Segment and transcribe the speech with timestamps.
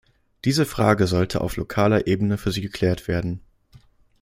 [0.45, 3.39] Diese Frage sollte auf lokaler Ebene für sie geklärt werden.